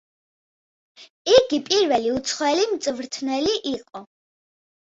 იგი 1.33 1.59
პირველი 1.67 2.09
უცხოელი 2.13 2.65
მწვრთნელი 2.73 3.55
იყო. 3.75 4.07